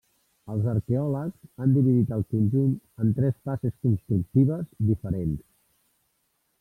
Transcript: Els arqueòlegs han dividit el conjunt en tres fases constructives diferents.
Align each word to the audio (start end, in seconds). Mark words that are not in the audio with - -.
Els 0.53 0.63
arqueòlegs 0.69 1.43
han 1.65 1.75
dividit 1.75 2.15
el 2.17 2.25
conjunt 2.35 2.73
en 3.05 3.13
tres 3.21 3.37
fases 3.51 3.77
constructives 3.87 4.65
diferents. 4.89 5.41